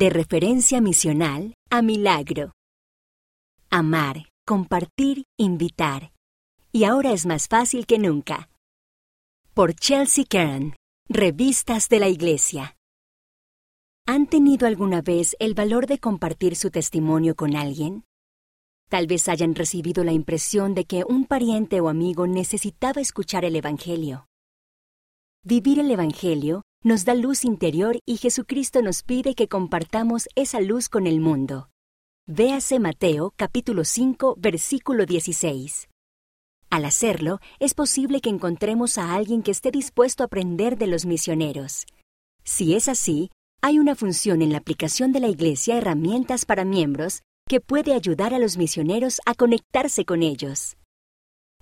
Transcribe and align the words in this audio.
De 0.00 0.08
referencia 0.08 0.80
misional 0.80 1.52
a 1.68 1.82
milagro. 1.82 2.52
Amar, 3.68 4.30
compartir, 4.46 5.24
invitar. 5.38 6.14
Y 6.72 6.84
ahora 6.84 7.12
es 7.12 7.26
más 7.26 7.48
fácil 7.48 7.84
que 7.84 7.98
nunca. 7.98 8.48
Por 9.52 9.74
Chelsea 9.74 10.24
Kern, 10.24 10.74
Revistas 11.06 11.90
de 11.90 11.98
la 11.98 12.08
Iglesia. 12.08 12.78
¿Han 14.06 14.26
tenido 14.26 14.66
alguna 14.66 15.02
vez 15.02 15.36
el 15.38 15.52
valor 15.52 15.86
de 15.86 15.98
compartir 15.98 16.56
su 16.56 16.70
testimonio 16.70 17.36
con 17.36 17.54
alguien? 17.54 18.04
Tal 18.88 19.06
vez 19.06 19.28
hayan 19.28 19.54
recibido 19.54 20.02
la 20.02 20.12
impresión 20.12 20.74
de 20.74 20.86
que 20.86 21.04
un 21.06 21.26
pariente 21.26 21.78
o 21.82 21.90
amigo 21.90 22.26
necesitaba 22.26 23.02
escuchar 23.02 23.44
el 23.44 23.54
Evangelio. 23.54 24.28
Vivir 25.44 25.78
el 25.78 25.90
Evangelio 25.90 26.62
nos 26.82 27.04
da 27.04 27.14
luz 27.14 27.44
interior 27.44 27.98
y 28.06 28.16
Jesucristo 28.16 28.80
nos 28.80 29.02
pide 29.02 29.34
que 29.34 29.48
compartamos 29.48 30.28
esa 30.34 30.60
luz 30.60 30.88
con 30.88 31.06
el 31.06 31.20
mundo. 31.20 31.68
Véase 32.26 32.78
Mateo 32.78 33.34
capítulo 33.36 33.84
5 33.84 34.36
versículo 34.38 35.04
16. 35.04 35.88
Al 36.70 36.84
hacerlo, 36.86 37.40
es 37.58 37.74
posible 37.74 38.20
que 38.20 38.30
encontremos 38.30 38.96
a 38.96 39.14
alguien 39.14 39.42
que 39.42 39.50
esté 39.50 39.70
dispuesto 39.70 40.22
a 40.22 40.26
aprender 40.26 40.78
de 40.78 40.86
los 40.86 41.04
misioneros. 41.04 41.84
Si 42.44 42.74
es 42.74 42.88
así, 42.88 43.30
hay 43.60 43.78
una 43.78 43.94
función 43.94 44.40
en 44.40 44.52
la 44.52 44.58
aplicación 44.58 45.12
de 45.12 45.20
la 45.20 45.28
Iglesia 45.28 45.76
herramientas 45.76 46.46
para 46.46 46.64
miembros 46.64 47.20
que 47.46 47.60
puede 47.60 47.92
ayudar 47.92 48.32
a 48.32 48.38
los 48.38 48.56
misioneros 48.56 49.20
a 49.26 49.34
conectarse 49.34 50.06
con 50.06 50.22
ellos. 50.22 50.78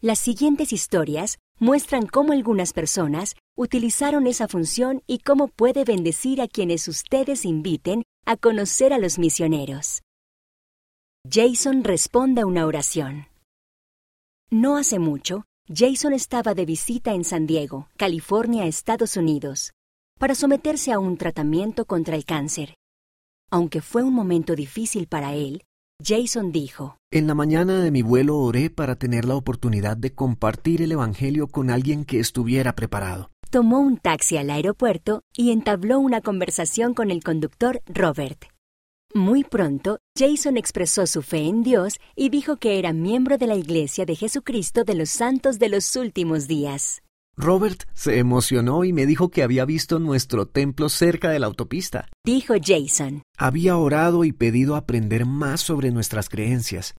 Las 0.00 0.18
siguientes 0.18 0.72
historias 0.72 1.38
muestran 1.58 2.06
cómo 2.06 2.32
algunas 2.32 2.72
personas 2.72 3.36
utilizaron 3.56 4.26
esa 4.26 4.48
función 4.48 5.02
y 5.06 5.18
cómo 5.18 5.48
puede 5.48 5.84
bendecir 5.84 6.40
a 6.40 6.48
quienes 6.48 6.88
ustedes 6.88 7.44
inviten 7.44 8.02
a 8.26 8.36
conocer 8.36 8.92
a 8.92 8.98
los 8.98 9.18
misioneros. 9.18 10.02
Jason 11.30 11.84
responde 11.84 12.42
a 12.42 12.46
una 12.46 12.66
oración. 12.66 13.28
No 14.50 14.76
hace 14.76 14.98
mucho, 14.98 15.44
Jason 15.66 16.12
estaba 16.12 16.54
de 16.54 16.66
visita 16.66 17.14
en 17.14 17.24
San 17.24 17.46
Diego, 17.46 17.88
California, 17.96 18.66
Estados 18.66 19.16
Unidos, 19.16 19.72
para 20.18 20.34
someterse 20.34 20.92
a 20.92 20.98
un 20.98 21.16
tratamiento 21.16 21.86
contra 21.86 22.16
el 22.16 22.24
cáncer. 22.24 22.74
Aunque 23.50 23.80
fue 23.80 24.02
un 24.02 24.12
momento 24.12 24.54
difícil 24.54 25.06
para 25.06 25.34
él, 25.34 25.62
Jason 26.02 26.50
dijo, 26.50 26.98
En 27.12 27.26
la 27.28 27.34
mañana 27.34 27.80
de 27.80 27.90
mi 27.90 28.02
vuelo 28.02 28.38
oré 28.38 28.68
para 28.68 28.96
tener 28.96 29.24
la 29.24 29.36
oportunidad 29.36 29.96
de 29.96 30.12
compartir 30.12 30.82
el 30.82 30.90
Evangelio 30.90 31.46
con 31.46 31.70
alguien 31.70 32.04
que 32.04 32.18
estuviera 32.18 32.74
preparado. 32.74 33.30
Tomó 33.50 33.78
un 33.78 33.98
taxi 33.98 34.36
al 34.36 34.50
aeropuerto 34.50 35.22
y 35.36 35.52
entabló 35.52 36.00
una 36.00 36.20
conversación 36.20 36.94
con 36.94 37.12
el 37.12 37.22
conductor 37.22 37.80
Robert. 37.86 38.46
Muy 39.14 39.44
pronto, 39.44 39.98
Jason 40.18 40.56
expresó 40.56 41.06
su 41.06 41.22
fe 41.22 41.46
en 41.46 41.62
Dios 41.62 42.00
y 42.16 42.30
dijo 42.30 42.56
que 42.56 42.80
era 42.80 42.92
miembro 42.92 43.38
de 43.38 43.46
la 43.46 43.54
Iglesia 43.54 44.04
de 44.04 44.16
Jesucristo 44.16 44.82
de 44.82 44.96
los 44.96 45.10
Santos 45.10 45.60
de 45.60 45.68
los 45.68 45.94
Últimos 45.94 46.48
Días. 46.48 47.03
Robert 47.36 47.84
se 47.94 48.18
emocionó 48.18 48.84
y 48.84 48.92
me 48.92 49.06
dijo 49.06 49.30
que 49.30 49.42
había 49.42 49.64
visto 49.64 49.98
nuestro 49.98 50.46
templo 50.46 50.88
cerca 50.88 51.30
de 51.30 51.38
la 51.38 51.46
autopista. 51.46 52.08
Dijo 52.24 52.54
Jason. 52.62 53.22
Había 53.36 53.76
orado 53.76 54.24
y 54.24 54.32
pedido 54.32 54.76
aprender 54.76 55.26
más 55.26 55.60
sobre 55.60 55.90
nuestras 55.90 56.28
creencias. 56.28 56.94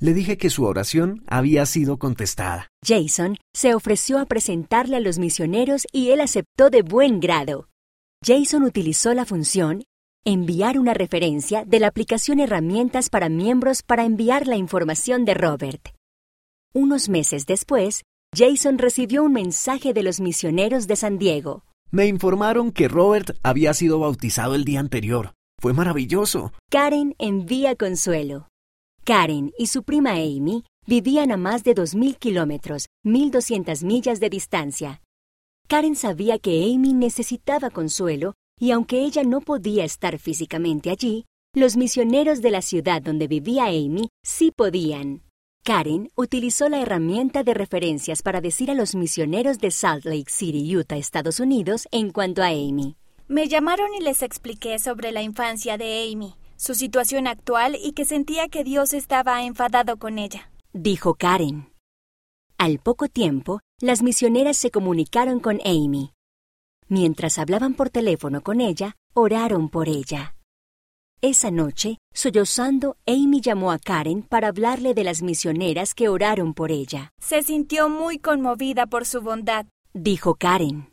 Le 0.00 0.12
dije 0.14 0.38
que 0.38 0.50
su 0.50 0.64
oración 0.64 1.22
había 1.26 1.66
sido 1.66 1.98
contestada. 1.98 2.68
Jason 2.84 3.36
se 3.54 3.74
ofreció 3.74 4.18
a 4.18 4.26
presentarle 4.26 4.96
a 4.96 5.00
los 5.00 5.18
misioneros 5.18 5.86
y 5.92 6.10
él 6.10 6.20
aceptó 6.20 6.70
de 6.70 6.82
buen 6.82 7.20
grado. 7.20 7.68
Jason 8.24 8.64
utilizó 8.64 9.14
la 9.14 9.24
función 9.24 9.84
enviar 10.24 10.78
una 10.78 10.94
referencia 10.94 11.64
de 11.64 11.78
la 11.78 11.88
aplicación 11.88 12.40
Herramientas 12.40 13.10
para 13.10 13.28
miembros 13.28 13.82
para 13.82 14.04
enviar 14.04 14.46
la 14.46 14.56
información 14.56 15.26
de 15.26 15.34
Robert. 15.34 15.90
Unos 16.72 17.08
meses 17.08 17.46
después, 17.46 18.02
Jason 18.34 18.78
recibió 18.78 19.22
un 19.22 19.32
mensaje 19.32 19.92
de 19.92 20.02
los 20.02 20.20
misioneros 20.20 20.86
de 20.86 20.96
San 20.96 21.18
Diego. 21.18 21.64
Me 21.90 22.06
informaron 22.06 22.72
que 22.72 22.88
Robert 22.88 23.36
había 23.44 23.72
sido 23.74 24.00
bautizado 24.00 24.56
el 24.56 24.64
día 24.64 24.80
anterior. 24.80 25.34
Fue 25.60 25.72
maravilloso. 25.72 26.52
Karen 26.70 27.14
envía 27.18 27.76
consuelo. 27.76 28.48
Karen 29.04 29.52
y 29.56 29.68
su 29.68 29.84
prima 29.84 30.12
Amy 30.12 30.64
vivían 30.86 31.30
a 31.30 31.36
más 31.36 31.62
de 31.62 31.74
2.000 31.74 32.18
kilómetros, 32.18 32.86
1.200 33.06 33.84
millas 33.84 34.18
de 34.18 34.30
distancia. 34.30 35.02
Karen 35.68 35.94
sabía 35.94 36.38
que 36.38 36.64
Amy 36.64 36.92
necesitaba 36.92 37.70
consuelo 37.70 38.34
y 38.58 38.72
aunque 38.72 39.04
ella 39.04 39.22
no 39.22 39.40
podía 39.40 39.84
estar 39.84 40.18
físicamente 40.18 40.90
allí, 40.90 41.24
los 41.54 41.76
misioneros 41.76 42.42
de 42.42 42.50
la 42.50 42.62
ciudad 42.62 43.00
donde 43.00 43.28
vivía 43.28 43.66
Amy 43.66 44.08
sí 44.24 44.50
podían. 44.50 45.22
Karen 45.64 46.10
utilizó 46.14 46.68
la 46.68 46.82
herramienta 46.82 47.42
de 47.42 47.54
referencias 47.54 48.20
para 48.20 48.42
decir 48.42 48.70
a 48.70 48.74
los 48.74 48.94
misioneros 48.94 49.58
de 49.60 49.70
Salt 49.70 50.04
Lake 50.04 50.28
City, 50.30 50.76
Utah, 50.76 50.98
Estados 50.98 51.40
Unidos, 51.40 51.88
en 51.90 52.10
cuanto 52.10 52.42
a 52.42 52.48
Amy. 52.48 52.96
Me 53.28 53.48
llamaron 53.48 53.94
y 53.98 54.02
les 54.02 54.20
expliqué 54.20 54.78
sobre 54.78 55.10
la 55.10 55.22
infancia 55.22 55.78
de 55.78 56.12
Amy, 56.12 56.34
su 56.56 56.74
situación 56.74 57.26
actual 57.26 57.78
y 57.82 57.92
que 57.92 58.04
sentía 58.04 58.48
que 58.48 58.62
Dios 58.62 58.92
estaba 58.92 59.42
enfadado 59.42 59.96
con 59.96 60.18
ella. 60.18 60.50
Dijo 60.74 61.14
Karen. 61.14 61.72
Al 62.58 62.78
poco 62.78 63.08
tiempo, 63.08 63.60
las 63.80 64.02
misioneras 64.02 64.58
se 64.58 64.70
comunicaron 64.70 65.40
con 65.40 65.60
Amy. 65.64 66.12
Mientras 66.88 67.38
hablaban 67.38 67.72
por 67.72 67.88
teléfono 67.88 68.42
con 68.42 68.60
ella, 68.60 68.96
oraron 69.14 69.70
por 69.70 69.88
ella. 69.88 70.33
Esa 71.20 71.50
noche, 71.50 71.98
sollozando, 72.12 72.96
Amy 73.06 73.40
llamó 73.40 73.72
a 73.72 73.78
Karen 73.78 74.22
para 74.22 74.48
hablarle 74.48 74.94
de 74.94 75.04
las 75.04 75.22
misioneras 75.22 75.94
que 75.94 76.08
oraron 76.08 76.54
por 76.54 76.70
ella. 76.70 77.12
Se 77.18 77.42
sintió 77.42 77.88
muy 77.88 78.18
conmovida 78.18 78.86
por 78.86 79.06
su 79.06 79.20
bondad, 79.20 79.66
dijo 79.92 80.34
Karen. 80.34 80.92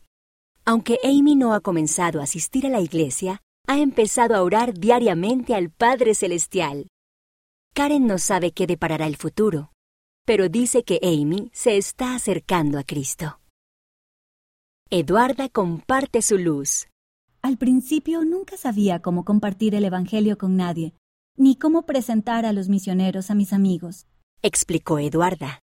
Aunque 0.64 1.00
Amy 1.04 1.36
no 1.36 1.54
ha 1.54 1.60
comenzado 1.60 2.22
a 2.22 2.24
asistir 2.24 2.66
a 2.66 2.70
la 2.70 2.80
iglesia, 2.80 3.42
ha 3.68 3.80
empezado 3.80 4.36
a 4.36 4.44
orar 4.44 4.74
diariamente 4.74 5.56
al 5.56 5.70
Padre 5.70 6.16
Celestial. 6.16 6.88
Karen 7.74 8.06
no 8.06 8.18
sabe 8.18 8.52
qué 8.52 8.68
deparará 8.68 9.08
el 9.08 9.18
futuro, 9.18 9.72
pero 10.26 10.50
dice 10.50 10.84
que 10.84 11.00
Amy 11.02 11.50
se 11.54 11.78
está 11.78 12.16
acercando 12.16 12.78
a 12.80 12.84
Cristo. 12.84 13.40
Eduarda 14.90 15.48
comparte 15.48 16.22
su 16.22 16.38
luz. 16.38 16.88
Al 17.41 17.57
principio 17.57 18.24
nunca 18.24 18.56
sabía 18.56 19.02
cómo 19.02 19.25
compartir 19.25 19.74
el 19.74 19.84
Evangelio 19.84 20.38
con 20.38 20.56
nadie, 20.57 20.94
ni 21.38 21.56
cómo 21.56 21.88
presentar 21.88 22.46
a 22.46 22.53
los 22.53 22.69
misioneros 22.69 23.31
a 23.31 23.35
mis 23.35 23.52
amigos, 23.52 24.06
explicó 24.44 25.00
Eduarda. 25.00 25.59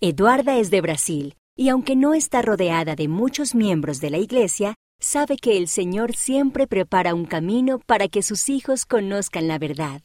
Eduarda 0.00 0.58
es 0.58 0.70
de 0.70 0.80
Brasil 0.80 1.34
y 1.54 1.68
aunque 1.68 1.96
no 1.96 2.14
está 2.14 2.40
rodeada 2.40 2.94
de 2.94 3.08
muchos 3.08 3.54
miembros 3.54 4.00
de 4.00 4.10
la 4.10 4.18
Iglesia, 4.18 4.74
sabe 5.00 5.36
que 5.36 5.58
el 5.58 5.68
Señor 5.68 6.14
siempre 6.14 6.66
prepara 6.66 7.14
un 7.14 7.26
camino 7.26 7.80
para 7.80 8.08
que 8.08 8.22
sus 8.22 8.48
hijos 8.48 8.86
conozcan 8.86 9.48
la 9.48 9.58
verdad. 9.58 10.02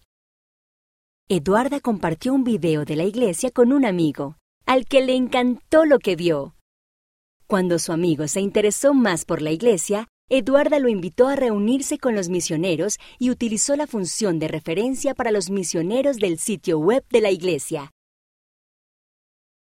Eduarda 1.29 1.79
compartió 1.79 2.33
un 2.33 2.43
video 2.43 2.85
de 2.85 2.95
la 2.95 3.03
Iglesia 3.03 3.51
con 3.51 3.71
un 3.71 3.85
amigo, 3.85 4.37
al 4.65 4.85
que 4.85 5.01
le 5.01 5.15
encantó 5.15 5.85
lo 5.85 5.99
que 5.99 6.15
vio. 6.15 6.55
Cuando 7.47 7.79
su 7.79 7.93
amigo 7.93 8.27
se 8.27 8.41
interesó 8.41 8.93
más 8.93 9.23
por 9.23 9.41
la 9.41 9.51
Iglesia, 9.51 10.07
Eduarda 10.29 10.79
lo 10.79 10.87
invitó 10.87 11.27
a 11.27 11.35
reunirse 11.35 11.97
con 11.97 12.15
los 12.15 12.29
misioneros 12.29 12.97
y 13.19 13.29
utilizó 13.29 13.75
la 13.75 13.87
función 13.87 14.39
de 14.39 14.47
referencia 14.47 15.13
para 15.13 15.31
los 15.31 15.49
misioneros 15.49 16.17
del 16.17 16.39
sitio 16.39 16.79
web 16.79 17.03
de 17.09 17.21
la 17.21 17.29
iglesia. 17.29 17.91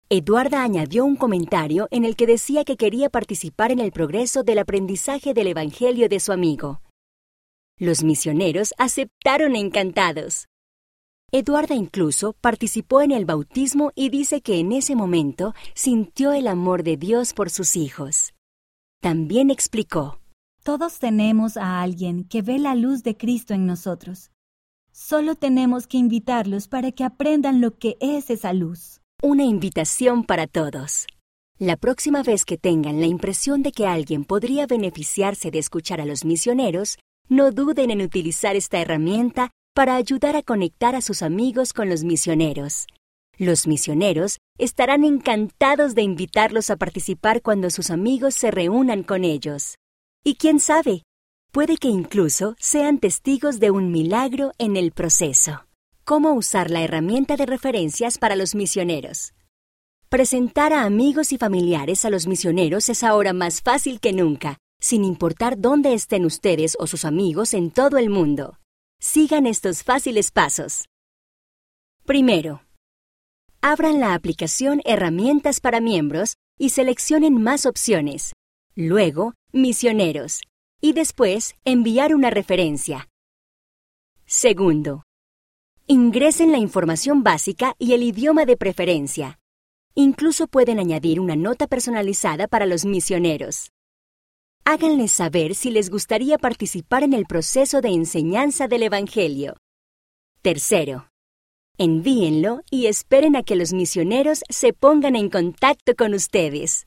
Eduarda 0.09 0.63
añadió 0.63 1.05
un 1.05 1.17
comentario 1.17 1.87
en 1.91 2.05
el 2.05 2.15
que 2.15 2.27
decía 2.27 2.63
que 2.63 2.77
quería 2.77 3.09
participar 3.09 3.71
en 3.71 3.79
el 3.79 3.91
progreso 3.91 4.43
del 4.43 4.59
aprendizaje 4.59 5.33
del 5.33 5.47
Evangelio 5.47 6.07
de 6.07 6.19
su 6.19 6.31
amigo. 6.31 6.81
Los 7.77 8.03
misioneros 8.03 8.73
aceptaron 8.77 9.55
encantados. 9.55 10.47
Eduarda 11.31 11.75
incluso 11.75 12.33
participó 12.39 13.01
en 13.01 13.11
el 13.11 13.25
bautismo 13.25 13.91
y 13.95 14.09
dice 14.09 14.41
que 14.41 14.59
en 14.59 14.71
ese 14.71 14.95
momento 14.95 15.53
sintió 15.75 16.31
el 16.31 16.47
amor 16.47 16.83
de 16.83 16.95
Dios 16.95 17.33
por 17.33 17.49
sus 17.49 17.75
hijos. 17.75 18.33
También 19.01 19.51
explicó. 19.51 20.19
Todos 20.67 20.99
tenemos 20.99 21.55
a 21.55 21.81
alguien 21.81 22.25
que 22.25 22.41
ve 22.41 22.59
la 22.59 22.75
luz 22.75 23.01
de 23.01 23.15
Cristo 23.15 23.53
en 23.53 23.65
nosotros. 23.65 24.31
Solo 24.91 25.35
tenemos 25.35 25.87
que 25.87 25.95
invitarlos 25.95 26.67
para 26.67 26.91
que 26.91 27.05
aprendan 27.05 27.61
lo 27.61 27.77
que 27.77 27.95
es 28.01 28.29
esa 28.29 28.51
luz. 28.51 28.99
Una 29.23 29.45
invitación 29.45 30.25
para 30.25 30.45
todos. 30.45 31.07
La 31.57 31.77
próxima 31.77 32.21
vez 32.21 32.43
que 32.43 32.57
tengan 32.57 32.99
la 32.99 33.05
impresión 33.05 33.63
de 33.63 33.71
que 33.71 33.87
alguien 33.87 34.25
podría 34.25 34.67
beneficiarse 34.67 35.51
de 35.51 35.59
escuchar 35.59 36.01
a 36.01 36.05
los 36.05 36.25
misioneros, 36.25 36.97
no 37.29 37.51
duden 37.51 37.89
en 37.89 38.01
utilizar 38.01 38.57
esta 38.57 38.81
herramienta 38.81 39.51
para 39.73 39.95
ayudar 39.95 40.35
a 40.35 40.43
conectar 40.43 40.95
a 40.95 41.01
sus 41.01 41.21
amigos 41.21 41.71
con 41.71 41.87
los 41.87 42.03
misioneros. 42.03 42.87
Los 43.37 43.67
misioneros 43.67 44.39
estarán 44.57 45.05
encantados 45.05 45.95
de 45.95 46.01
invitarlos 46.01 46.69
a 46.69 46.75
participar 46.75 47.41
cuando 47.41 47.69
sus 47.69 47.89
amigos 47.89 48.35
se 48.35 48.51
reúnan 48.51 49.03
con 49.03 49.23
ellos. 49.23 49.77
Y 50.27 50.35
quién 50.35 50.59
sabe, 50.59 51.03
Puede 51.53 51.77
que 51.77 51.87
incluso 51.87 52.57
sean 52.59 52.99
testigos 52.99 53.61
de 53.61 53.71
un 53.71 53.93
milagro 53.93 54.51
en 54.57 54.75
el 54.75 54.91
proceso. 54.91 55.65
¿Cómo 56.03 56.33
usar 56.33 56.69
la 56.69 56.81
herramienta 56.83 57.37
de 57.37 57.45
referencias 57.45 58.17
para 58.17 58.35
los 58.35 58.53
misioneros? 58.53 59.33
Presentar 60.09 60.73
a 60.73 60.83
amigos 60.83 61.31
y 61.31 61.37
familiares 61.37 62.03
a 62.03 62.09
los 62.09 62.27
misioneros 62.27 62.89
es 62.89 63.03
ahora 63.03 63.31
más 63.31 63.61
fácil 63.61 64.01
que 64.01 64.11
nunca, 64.11 64.57
sin 64.81 65.05
importar 65.05 65.61
dónde 65.61 65.93
estén 65.93 66.25
ustedes 66.25 66.75
o 66.77 66.87
sus 66.87 67.05
amigos 67.05 67.53
en 67.53 67.71
todo 67.71 67.97
el 67.97 68.09
mundo. 68.09 68.59
Sigan 68.99 69.45
estos 69.47 69.81
fáciles 69.81 70.31
pasos. 70.31 70.89
Primero, 72.03 72.63
abran 73.61 74.01
la 74.01 74.13
aplicación 74.13 74.81
Herramientas 74.83 75.61
para 75.61 75.79
miembros 75.79 76.33
y 76.59 76.71
seleccionen 76.71 77.41
más 77.41 77.65
opciones. 77.65 78.33
Luego, 78.79 79.33
Misioneros. 79.53 80.41
Y 80.79 80.93
después, 80.93 81.55
enviar 81.65 82.13
una 82.13 82.29
referencia. 82.29 83.09
Segundo, 84.27 85.01
ingresen 85.87 86.51
la 86.51 86.59
información 86.59 87.23
básica 87.23 87.73
y 87.79 87.93
el 87.93 88.03
idioma 88.03 88.45
de 88.45 88.55
preferencia. 88.55 89.39
Incluso 89.95 90.45
pueden 90.45 90.77
añadir 90.77 91.19
una 91.19 91.35
nota 91.35 91.65
personalizada 91.65 92.47
para 92.47 92.67
los 92.67 92.85
misioneros. 92.85 93.71
Háganles 94.63 95.11
saber 95.11 95.55
si 95.55 95.71
les 95.71 95.89
gustaría 95.89 96.37
participar 96.37 97.01
en 97.01 97.13
el 97.13 97.25
proceso 97.25 97.81
de 97.81 97.89
enseñanza 97.89 98.67
del 98.67 98.83
Evangelio. 98.83 99.55
Tercero, 100.43 101.09
envíenlo 101.79 102.61
y 102.69 102.85
esperen 102.85 103.35
a 103.37 103.41
que 103.41 103.55
los 103.55 103.73
misioneros 103.73 104.43
se 104.49 104.71
pongan 104.71 105.15
en 105.15 105.31
contacto 105.31 105.95
con 105.95 106.13
ustedes. 106.13 106.85